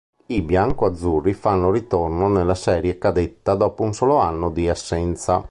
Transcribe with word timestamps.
I 0.25 0.41
biancoazzurri 0.41 1.31
fanno 1.35 1.69
ritorno 1.69 2.27
nella 2.27 2.55
serie 2.55 2.97
cadetta 2.97 3.53
dopo 3.53 3.83
un 3.83 3.93
solo 3.93 4.17
anno 4.17 4.49
di 4.49 4.67
assenza. 4.67 5.39